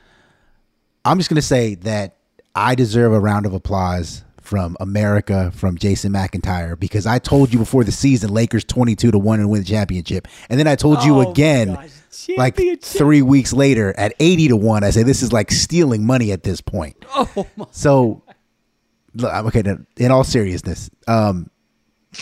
[1.05, 2.17] I'm just going to say that
[2.53, 7.60] I deserve a round of applause from America, from Jason McIntyre, because I told you
[7.60, 10.25] before the season, Lakers 22 to 1 and win the championship.
[10.49, 11.77] And then I told you Oh, again,
[12.38, 14.86] like three weeks later at 80 to 1.
[14.86, 16.95] I say, this is like stealing money at this point.
[17.13, 17.65] Oh my.
[17.71, 18.23] So,
[19.15, 19.63] look, okay.
[19.97, 21.49] In all seriousness, um,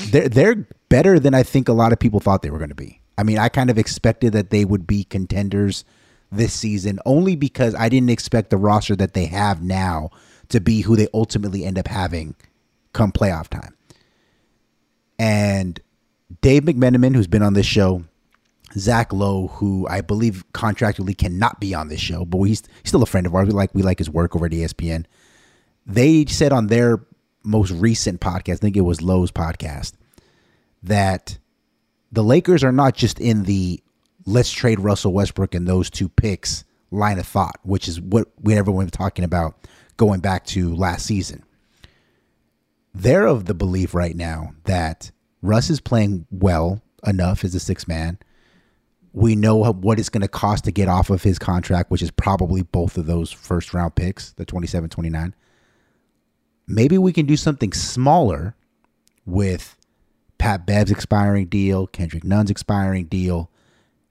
[0.10, 2.76] they're they're better than I think a lot of people thought they were going to
[2.76, 3.02] be.
[3.20, 5.86] I mean, I kind of expected that they would be contenders
[6.32, 10.10] this season, only because I didn't expect the roster that they have now
[10.50, 12.36] to be who they ultimately end up having
[12.94, 13.76] come playoff time.
[15.18, 15.80] And
[16.42, 18.04] Dave McMenamin, who's been on this show,
[18.74, 23.04] Zach Lowe, who I believe contractually cannot be on this show, but he's, he's still
[23.04, 23.48] a friend of ours.
[23.48, 25.06] We like we like his work over at ESPN.
[25.86, 27.06] They said on their
[27.44, 29.94] most recent podcast, I think it was Lowe's podcast,
[30.84, 31.38] that
[32.12, 33.82] the Lakers are not just in the
[34.26, 38.56] let's trade Russell Westbrook and those two picks line of thought, which is what we
[38.56, 39.56] everyone talking about
[39.98, 41.44] going back to last season.
[42.94, 47.88] They're of the belief right now that Russ is playing well enough as a six
[47.88, 48.18] man.
[49.14, 52.12] We know what it's going to cost to get off of his contract, which is
[52.12, 55.34] probably both of those first round picks, the 27 29.
[56.68, 58.56] Maybe we can do something smaller
[59.26, 59.78] with
[60.38, 63.50] Pat Bev's expiring deal, Kendrick Nunn's expiring deal,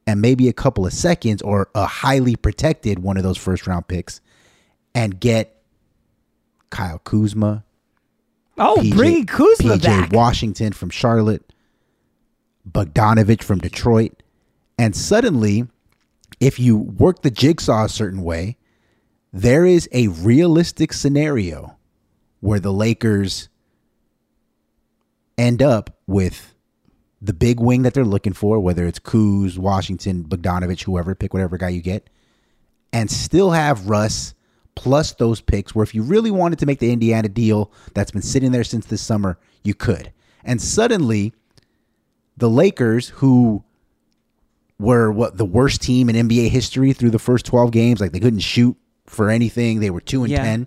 [0.06, 3.88] and maybe a couple of seconds or a highly protected one of those first round
[3.88, 4.20] picks
[4.94, 5.53] and get
[6.70, 7.64] Kyle Kuzma.
[8.58, 10.12] Oh, bringing Kuzma PJ back.
[10.12, 11.52] Washington from Charlotte,
[12.70, 14.22] Bogdanovich from Detroit.
[14.78, 15.66] And suddenly,
[16.40, 18.56] if you work the jigsaw a certain way,
[19.32, 21.76] there is a realistic scenario
[22.40, 23.48] where the Lakers
[25.36, 26.54] end up with
[27.20, 31.56] the big wing that they're looking for, whether it's Kuz, Washington, Bogdanovich, whoever, pick whatever
[31.56, 32.10] guy you get,
[32.92, 34.34] and still have Russ
[34.74, 38.22] plus those picks where if you really wanted to make the Indiana deal that's been
[38.22, 40.12] sitting there since this summer, you could.
[40.44, 41.32] And suddenly,
[42.36, 43.64] the Lakers, who
[44.78, 48.20] were what the worst team in NBA history through the first 12 games, like they
[48.20, 50.42] couldn't shoot for anything, they were 2 and Yeah.
[50.42, 50.66] 10.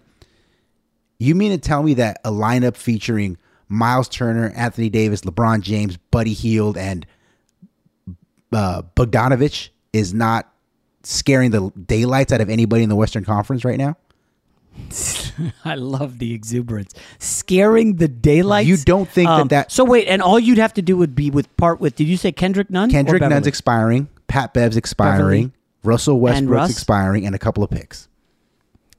[1.19, 5.97] You mean to tell me that a lineup featuring Miles Turner, Anthony Davis, LeBron James,
[6.11, 7.05] Buddy Hield, and
[8.53, 10.51] uh, Bogdanovich is not
[11.07, 13.95] scaring the daylights out of anybody in the Western Conference right now?
[15.65, 18.67] I love the exuberance, scaring the daylights.
[18.67, 21.15] You don't think that Um, that- So wait, and all you'd have to do would
[21.15, 21.95] be with part with.
[21.95, 22.89] Did you say Kendrick Nunn?
[22.91, 25.17] Kendrick Nunn's expiring, Pat Bev's expiring,
[25.47, 25.51] Beverley.
[25.83, 26.71] Russell Westbrook's Russ?
[26.71, 28.07] expiring, and a couple of picks.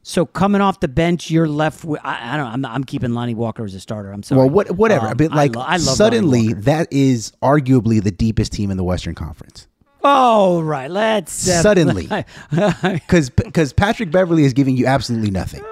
[0.02, 2.00] So coming off the bench, you're left with.
[2.02, 2.46] I, I don't.
[2.62, 2.68] know.
[2.68, 4.10] I'm, I'm keeping Lonnie Walker as a starter.
[4.10, 4.38] I'm sorry.
[4.40, 5.08] Well, what, whatever.
[5.08, 8.84] Um, but I like, lo- I suddenly, that is arguably the deepest team in the
[8.84, 9.68] Western Conference.
[10.10, 12.08] Oh right, let's uh, Suddenly.
[12.92, 15.62] Because because Patrick Beverley is giving you absolutely nothing.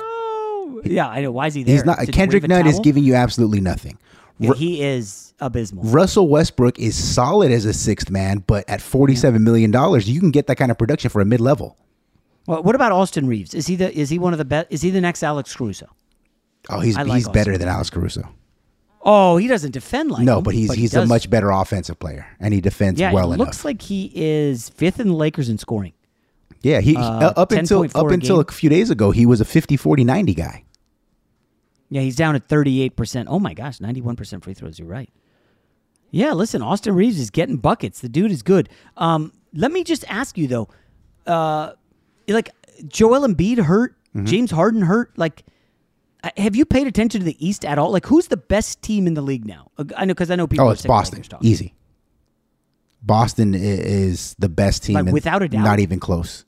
[0.85, 1.33] yeah, I know.
[1.33, 1.75] Why is he there?
[1.75, 1.99] He's not.
[2.01, 3.99] Did Kendrick Nunn is giving you absolutely nothing.
[4.38, 5.85] Yeah, he is abysmal.
[5.85, 10.31] Russell Westbrook is solid as a sixth man, but at forty-seven million dollars, you can
[10.31, 11.77] get that kind of production for a mid-level.
[12.46, 13.55] Well, what about Austin Reaves?
[13.55, 13.96] Is he the?
[13.99, 14.66] Is he one of the best?
[14.70, 15.88] Is he the next Alex Caruso?
[16.68, 18.29] Oh, he's I like he's better Austin than Alex Caruso.
[19.09, 21.99] Oh, he doesn't defend like no, him, but he's he he's a much better offensive
[21.99, 23.12] player, and he defends yeah.
[23.12, 23.47] well it enough.
[23.47, 25.92] looks like he is fifth in the Lakers in scoring.
[26.62, 28.47] yeah, he uh, uh, up until up a until game.
[28.49, 30.64] a few days ago, he was a 50 40 90 guy.
[31.88, 33.27] Yeah, he's down at 38%.
[33.29, 34.77] Oh my gosh, 91% free throws.
[34.77, 35.09] You're right.
[36.11, 38.01] Yeah, listen, Austin Reaves is getting buckets.
[38.01, 38.69] The dude is good.
[38.97, 40.69] Um, let me just ask you though,
[41.29, 41.75] uh,
[42.27, 42.51] like
[42.88, 44.27] Joel Embiid hurt, Mm-hmm.
[44.27, 45.16] James Harden hurt.
[45.19, 45.45] Like,
[46.37, 47.91] have you paid attention to the East at all?
[47.91, 49.71] Like, who's the best team in the league now?
[49.97, 50.67] I know because I know people.
[50.67, 51.23] Oh, it's Boston.
[51.41, 51.75] Easy.
[53.03, 55.65] Boston is the best team, Like, without a doubt?
[55.65, 56.45] Not even close.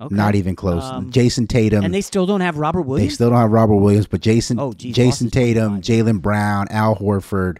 [0.00, 0.14] Okay.
[0.14, 0.82] Not even close.
[0.84, 1.84] Um, Jayson Tatum.
[1.84, 3.12] and they still don't have Robert Williams.
[3.12, 6.66] They still don't have Robert Williams, but Jason, Oh, geez, Jason Boston's Tatum, Jaylen Brown,
[6.70, 7.58] Al Horford,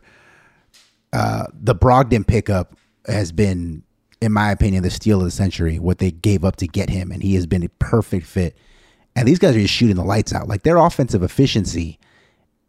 [1.13, 3.83] uh, the Brogdon pickup has been,
[4.21, 5.79] in my opinion, the steal of the century.
[5.79, 8.55] What they gave up to get him, and he has been a perfect fit.
[9.17, 10.47] And these guys are just shooting the lights out.
[10.47, 11.99] Like their offensive efficiency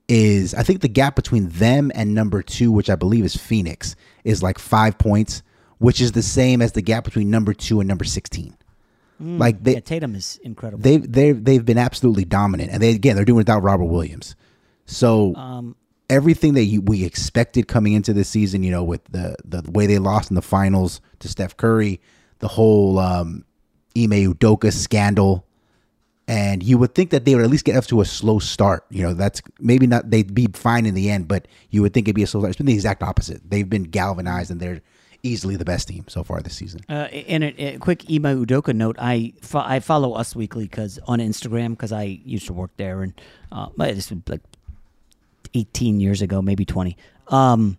[0.08, 3.96] is, I think the gap between them and number two, which I believe is Phoenix,
[4.24, 5.44] is like five points,
[5.78, 8.56] which is the same as the gap between number two and number sixteen.
[9.22, 10.82] Mm, like they, yeah, Tatum is incredible.
[10.82, 14.36] they they they've been absolutely dominant, and they again they're doing it without Robert Williams.
[14.86, 15.76] So Um,
[16.10, 19.88] everything that you, we expected coming into this season, you know, with the the way
[19.88, 22.00] they lost in the finals to Steph Curry,
[22.40, 23.44] the whole um,
[23.98, 25.47] Ime Udoka scandal,
[26.28, 28.86] and you would think that they would at least get off to a slow start.
[28.90, 32.08] You know, that's maybe not they'd be fine in the end, but you would think
[32.08, 32.52] it'd be a slow start.
[32.52, 33.50] It's been the exact opposite.
[33.50, 34.82] They've been galvanized, and they're
[35.24, 36.82] easily the best team so far this season.
[36.90, 41.00] Uh, and a, a quick Ime Udoka note: I fo- I follow Us Weekly because
[41.08, 43.14] on Instagram because I used to work there, and
[43.52, 44.42] uh, this was like
[45.54, 46.98] 18 years ago, maybe 20.
[47.30, 47.78] Um,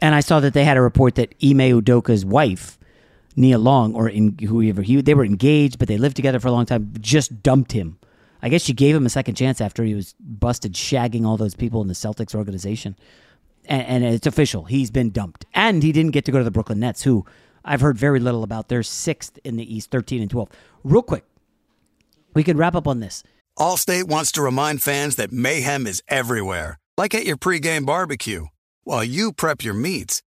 [0.00, 2.78] and I saw that they had a report that Ime Udoka's wife,
[3.36, 6.52] Nia Long, or in, whoever he, they were engaged, but they lived together for a
[6.52, 7.98] long time, just dumped him.
[8.42, 11.54] I guess she gave him a second chance after he was busted shagging all those
[11.54, 12.96] people in the Celtics organization.
[13.66, 14.64] And, and it's official.
[14.64, 15.44] He's been dumped.
[15.54, 17.26] And he didn't get to go to the Brooklyn Nets, who
[17.64, 18.68] I've heard very little about.
[18.68, 20.48] They're sixth in the East, 13 and 12.
[20.84, 21.24] Real quick,
[22.34, 23.22] we can wrap up on this.
[23.58, 28.46] Allstate wants to remind fans that mayhem is everywhere, like at your pregame barbecue.
[28.84, 30.22] While you prep your meats,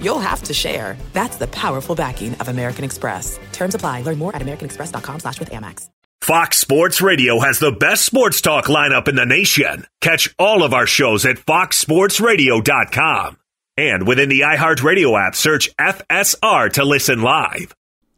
[0.00, 0.96] you'll have to share.
[1.12, 3.38] That's the powerful backing of American Express.
[3.52, 4.02] Terms apply.
[4.02, 5.88] Learn more at americanexpress.com slash with Amex.
[6.22, 9.86] Fox Sports Radio has the best sports talk lineup in the nation.
[10.02, 13.38] Catch all of our shows at foxsportsradio.com.
[13.78, 17.74] And within the iHeartRadio app, search FSR to listen live.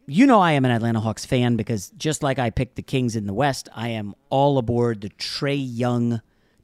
[0.09, 3.15] You know I am an Atlanta Hawks fan because just like I picked the Kings
[3.15, 6.21] in the West, I am all aboard the Trae Young,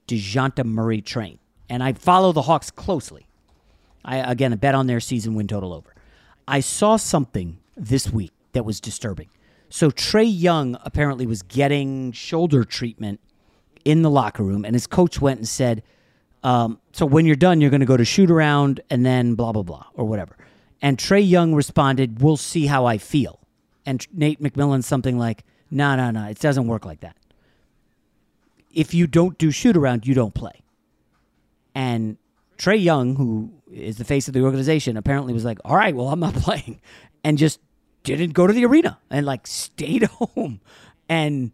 [0.08, 1.38] DeJounte Murray train.
[1.68, 3.27] And I follow the Hawks closely.
[4.08, 5.94] I, again, a bet on their season win total over.
[6.48, 9.28] I saw something this week that was disturbing.
[9.68, 13.20] So Trae Young apparently was getting shoulder treatment
[13.84, 15.82] in the locker room, and his coach went and said,
[16.42, 19.52] um, "So when you're done, you're going to go to shoot around, and then blah
[19.52, 20.38] blah blah or whatever."
[20.80, 23.40] And Trae Young responded, "We'll see how I feel."
[23.84, 27.16] And Nate McMillan something like, "No, no, no, it doesn't work like that.
[28.72, 30.62] If you don't do shoot around, you don't play."
[31.74, 32.16] And
[32.56, 36.08] Trae Young, who is the face of the organization, apparently was like, "All right, well,
[36.08, 36.80] I'm not playing,"
[37.24, 37.60] and just
[38.02, 40.04] didn't go to the arena and like stayed
[40.34, 40.60] home.
[41.08, 41.52] And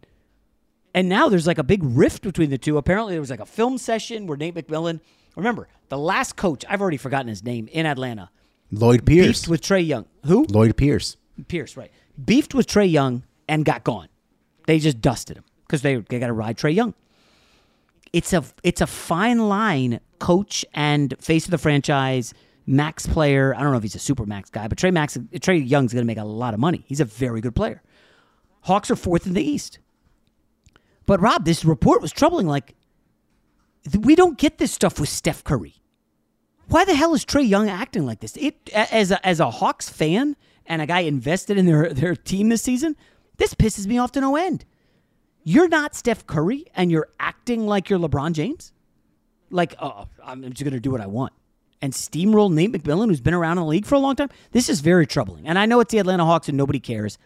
[0.93, 2.77] and now there's like a big rift between the two.
[2.77, 4.99] Apparently there was like a film session where nate mcmillan
[5.35, 8.29] remember the last coach i've already forgotten his name in atlanta
[8.71, 9.27] Lloyd Pierce.
[9.41, 10.05] beefed with trae young.
[10.25, 10.45] Who?
[10.45, 11.17] Lloyd Pierce.
[11.47, 11.91] pierce right.
[12.23, 14.07] Beefed with trae young and got gone.
[14.65, 16.93] They just dusted him because they, they got to ride trae young
[18.15, 22.33] it's a it's a fine line coach and face of the franchise
[22.65, 23.53] max player.
[23.53, 26.01] I don't know if he's a super max guy, but Trae Max Trae Young's going
[26.01, 26.85] to make a lot of money.
[26.87, 27.83] He's a very good player.
[28.61, 29.79] Hawks are fourth in the East.
[31.05, 32.47] But Rob, this report was troubling.
[32.47, 32.73] Like,
[33.99, 35.75] we don't get this stuff with Steph Curry.
[36.69, 38.37] Why the hell is Trae Young acting like this?
[38.37, 42.47] It as a, as a Hawks fan and a guy invested in their their team
[42.47, 42.95] this season,
[43.35, 44.63] this pisses me off to no end.
[45.45, 48.73] You're not Steph Curry, and you're acting like you're LeBron James.
[49.49, 51.31] Like, oh, I'm just going to do what I want
[51.85, 54.29] and steamroll Nate McMillan, who's been around in the league for a long time.
[54.51, 55.47] This is very troubling.
[55.47, 57.19] And I know it's the Atlanta Hawks and nobody cares,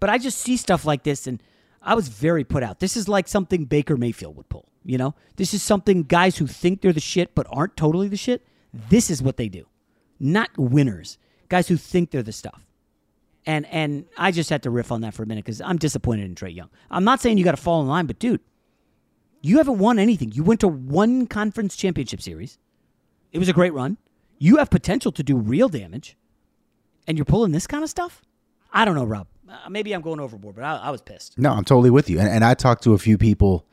[0.00, 1.42] but I just see stuff like this and
[1.82, 2.80] I was very put out.
[2.80, 4.66] This is like something Baker Mayfield would pull.
[4.84, 8.16] You know, this is something guys who think they're the shit but aren't totally the
[8.16, 8.46] shit.
[8.72, 9.66] This is what they do,
[10.18, 11.18] not winners.
[11.50, 12.66] Guys who think they're the stuff.
[13.44, 16.26] And and I just had to riff on that for a minute because I'm disappointed
[16.26, 16.70] in Trae Young.
[16.90, 18.40] I'm not saying you got to fall in line, but dude,
[19.40, 20.30] you haven't won anything.
[20.32, 22.58] You went to one conference championship series.
[23.32, 23.98] It was a great run.
[24.38, 26.16] You have potential to do real damage,
[27.06, 28.22] and you're pulling this kind of stuff.
[28.72, 29.26] I don't know, Rob.
[29.48, 31.38] Uh, maybe I'm going overboard, but I, I was pissed.
[31.38, 32.18] No, I'm totally with you.
[32.18, 33.66] And, and I talked to a few people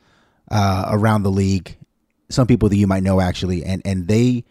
[0.50, 1.76] uh, around the league,
[2.28, 4.44] some people that you might know actually, and and they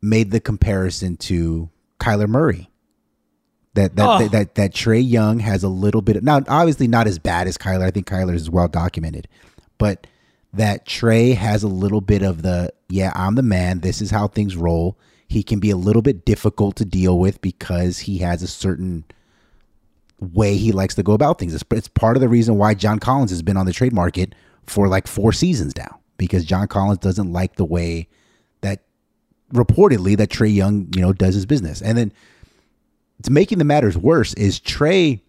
[0.00, 1.68] made the comparison to
[2.00, 2.70] Kyler Murray.
[3.78, 4.18] That that, Oh.
[4.18, 7.46] that that that Trae Young has a little bit of now obviously not as bad
[7.46, 7.84] as Kyler.
[7.84, 9.28] I think Kyler is well documented.
[9.78, 10.06] But
[10.52, 14.26] that Trae has a little bit of the yeah, I'm the man, this is how
[14.26, 14.98] things roll.
[15.28, 19.04] He can be a little bit difficult to deal with because he has a certain
[20.18, 21.54] way he likes to go about things.
[21.54, 24.34] It's, it's part of the reason why John Collins has been on the trade market
[24.66, 28.08] for like four seasons now because John Collins doesn't like the way
[28.62, 28.82] that
[29.52, 31.80] reportedly that Trae Young, you know, does his business.
[31.80, 32.12] And then
[33.28, 35.20] making the matters worse is Trae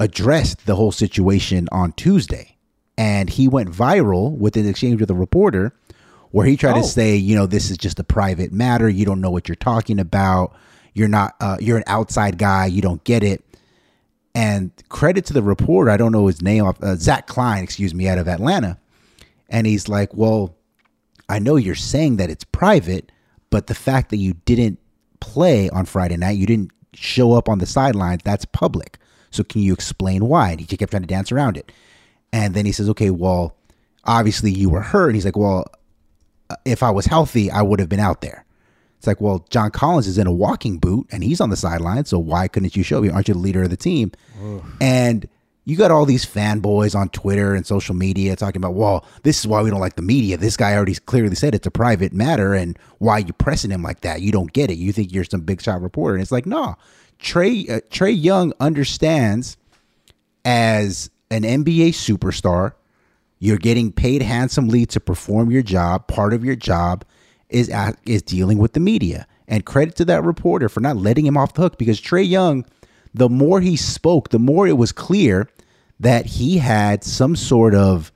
[0.00, 2.56] addressed the whole situation on Tuesday
[2.98, 5.72] and he went viral with an exchange with a reporter
[6.30, 6.82] where he tried Oh.
[6.82, 8.88] to say, you know, this is just a private matter.
[8.88, 10.54] You don't know what you're talking about.
[10.94, 12.66] You're not, uh, you're an outside guy.
[12.66, 13.44] You don't get it.
[14.34, 18.08] And credit to the reporter, I don't know his name, uh, Zach Klein, excuse me,
[18.08, 18.78] out of Atlanta.
[19.50, 20.56] And he's like, well,
[21.28, 23.12] I know you're saying that it's private,
[23.50, 24.78] but the fact that you didn't
[25.20, 28.98] play on Friday night, you didn't show up on the sidelines, that's public.
[29.30, 30.50] So can you explain why?
[30.50, 31.72] And he kept trying to dance around it.
[32.32, 33.54] And then he says, okay, well,
[34.04, 35.06] obviously you were hurt.
[35.06, 35.66] And he's like, well,
[36.50, 38.44] uh, if I was healthy, I would have been out there.
[38.98, 42.04] It's like, well, John Collins is in a walking boot and he's on the sideline.
[42.04, 43.10] So why couldn't you show me?
[43.10, 44.12] Aren't you the leader of the team?
[44.80, 45.28] And
[45.64, 49.46] you got all these fanboys on Twitter and social media talking about, well, this is
[49.46, 50.36] why we don't like the media.
[50.36, 54.00] This guy already clearly said it's a private matter, and why you pressing him like
[54.00, 54.20] that?
[54.22, 54.74] You don't get it.
[54.74, 56.76] You think you're some big shot reporter, and it's like, no.
[57.20, 59.56] Trae uh, Trae Young understands
[60.44, 62.72] as an NBA superstar,
[63.38, 66.08] you're getting paid handsomely to perform your job.
[66.08, 67.04] Part of your job
[67.48, 69.26] is a- is dealing with the media.
[69.48, 72.64] And credit to that reporter for not letting him off the hook because Trae Young,
[73.14, 75.48] the more he spoke, the more it was clear
[76.00, 78.12] that he had some sort of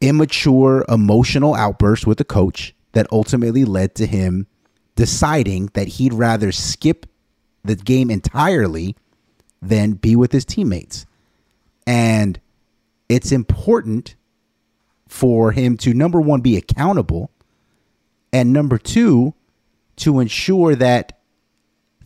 [0.00, 4.46] immature emotional outburst with the coach that ultimately led to him
[4.96, 7.06] deciding that he'd rather skip
[7.64, 8.94] the game entirely
[9.60, 11.06] than be with his teammates.
[11.86, 12.38] And
[13.08, 14.14] it's important
[15.08, 17.30] for him to number one be accountable
[18.32, 19.34] and number two
[19.96, 21.20] to ensure that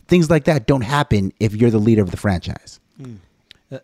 [0.09, 2.79] things like that don't happen if you're the leader of the franchise.
[3.01, 3.15] Hmm.
[3.71, 3.77] Uh,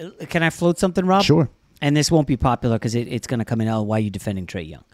[0.00, 1.24] uh, can I float something, Rob?
[1.24, 1.50] Sure.
[1.82, 3.68] And this won't be popular because it, it's going to come in.
[3.68, 4.84] Oh, why are you defending Trae Young?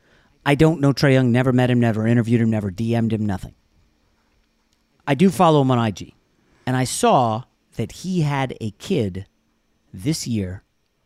[0.45, 1.31] I don't know Trae Young.
[1.31, 1.79] Never met him.
[1.79, 2.51] Never interviewed him.
[2.51, 3.27] Never DM'd him.
[3.27, 3.55] Nothing.
[5.07, 6.15] I do follow him on IG,
[6.67, 7.45] and I saw
[7.77, 9.27] that he had a kid
[9.93, 10.63] this year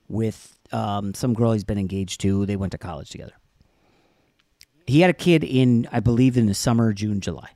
[0.08, 2.46] with um, some girl he's been engaged to.
[2.46, 3.32] They went to college together.
[4.86, 7.50] He had a kid in, I believe, in the summer, June, July.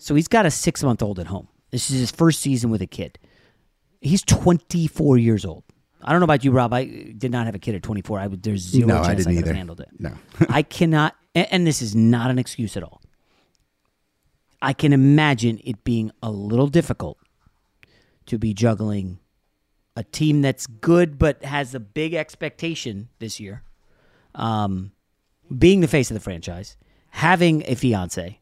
[0.00, 1.46] So he's got a six month old at home.
[1.70, 3.18] This is his first season with a kid.
[4.00, 5.62] He's 24 years old.
[6.02, 6.72] I don't know about you, Rob.
[6.72, 8.18] I did not have a kid at 24.
[8.18, 9.88] I would, there's zero No, I chance didn't could have handled it.
[9.98, 10.14] No.
[10.48, 13.02] I cannot, and, and this is not an excuse at all.
[14.62, 17.18] I can imagine it being a little difficult
[18.26, 19.18] to be juggling
[19.96, 23.62] a team that's good but has a big expectation this year,
[24.34, 24.92] um,
[25.56, 26.78] being the face of the franchise,
[27.10, 28.39] having a fiance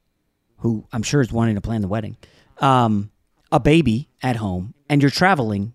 [0.59, 2.17] who I'm sure is wanting to plan the wedding,
[2.59, 3.11] um,
[3.53, 5.75] a baby at home, and you're traveling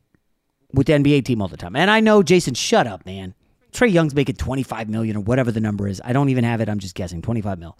[0.73, 1.75] with the NBA team all the time.
[1.75, 3.33] And I know, Jason, shut up, man.
[3.71, 6.01] Trae Young's making 25 million or whatever the number is.
[6.03, 6.69] I don't even have it.
[6.69, 7.77] I'm just guessing 25 mil.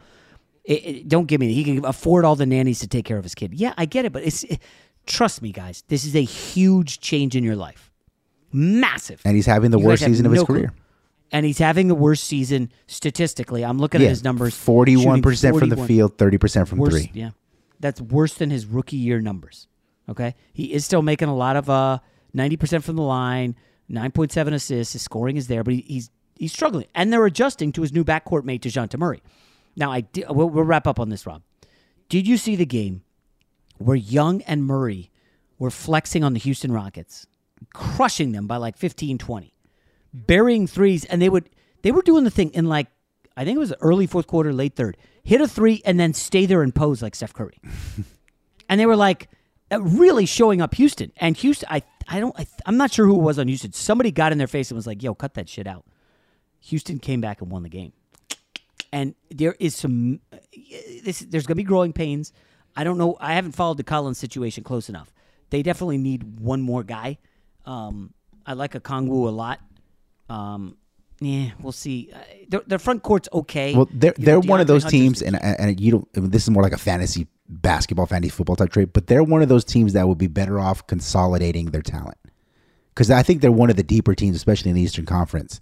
[0.64, 1.54] It, it- don't give me.
[1.54, 3.54] He can afford all the nannies to take care of his kid.
[3.54, 4.60] Yeah, I get it, but it's it-
[5.06, 5.84] trust me, guys.
[5.90, 7.92] This is a huge change in your life,
[8.52, 9.22] massive.
[9.26, 10.68] And he's having the You worst season of his no clue.
[11.34, 13.66] And he's having the worst season statistically.
[13.66, 14.56] I'm looking at his numbers.
[14.56, 17.12] Forty-one percent from the field, thirty percent from Worse- three.
[17.14, 17.32] Yeah,
[17.80, 19.68] that's worse than his rookie year numbers.
[20.08, 22.00] Okay, he is still making a lot of uh
[22.34, 23.56] ninety percent from the line,
[23.90, 24.94] nine point seven assists.
[24.94, 28.04] His scoring is there, but he, he's he's struggling, and they're adjusting to his new
[28.04, 29.24] backcourt mate Dejounte Murray.
[29.76, 31.42] Now, I di- we'll, we'll wrap up on this, Rob.
[32.10, 33.02] Did you see the game
[33.80, 35.10] where Young and Murray
[35.58, 37.26] were flexing on the Houston Rockets,
[37.74, 39.53] crushing them by like 15, 20,
[40.14, 41.50] burying threes, and they would
[41.82, 42.88] they were doing the thing in like
[43.36, 46.46] I think it was early fourth quarter, late third, hit a three, and then stay
[46.46, 47.58] there and pose like Steph Curry.
[48.70, 49.30] and they were like,
[49.72, 51.12] uh, really showing up Houston.
[51.18, 53.74] And Houston, I I don't I, I'm not sure who it was on Houston.
[53.74, 55.86] Somebody got in their face and was like, "Yo, cut that shit out."
[56.62, 57.94] Houston came back and won the game.
[58.92, 60.20] And there is some
[61.04, 62.32] this there's going to be growing pains.
[62.76, 63.18] I don't know.
[63.20, 65.14] I haven't followed the Collins situation close enough.
[65.50, 67.20] They definitely need one more guy.
[67.66, 68.14] Um,
[68.46, 69.60] I like Okongwu a lot.
[70.30, 70.78] Um,
[71.20, 72.10] yeah, we'll see.
[72.14, 72.20] Uh,
[72.50, 73.76] their, their front court's okay.
[73.76, 76.08] Well, they're You they're know, one of those teams, and and you don't.
[76.18, 79.24] I mean, this is more like a fantasy basketball, fantasy football type trade, but they're
[79.24, 82.18] one of those teams that would be better off consolidating their talent
[82.90, 85.60] because I think they're one of the deeper teams, especially in the Eastern Conference.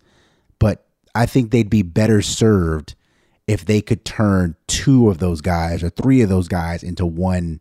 [0.60, 0.86] But
[1.16, 2.96] I think they'd be better served
[3.48, 7.60] if they could turn two of those guys or three of those guys into one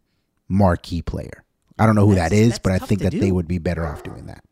[0.48, 1.44] marquee player.
[1.78, 3.86] I don't know who That's- that is, but I think that they would be better
[3.86, 4.44] off doing that.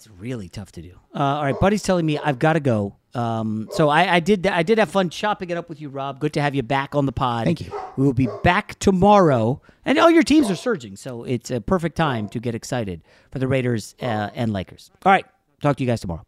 [0.00, 0.98] That's really tough to do.
[1.14, 2.96] Uh, all right, buddy's telling me I've got to go.
[3.12, 4.46] Um, so I, I did.
[4.46, 6.20] I did have fun chopping it up with you, Rob.
[6.20, 7.44] Good to have you back on the pod.
[7.44, 7.70] Thank you.
[7.98, 11.98] We will be back tomorrow, and all your teams are surging, so it's a perfect
[11.98, 14.90] time to get excited for the Raiders uh, and Lakers.
[15.04, 15.26] All right,
[15.60, 16.22] talk to you guys tomorrow.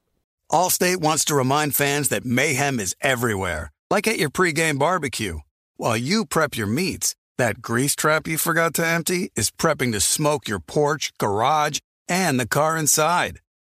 [0.50, 5.38] Allstate wants to remind fans that mayhem is everywhere, like at your pregame barbecue.
[5.78, 10.00] While you prep your meats, that grease trap you forgot to empty is prepping to
[10.00, 13.38] smoke your porch, garage, and the car inside.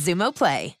[0.00, 0.79] Xumo Play.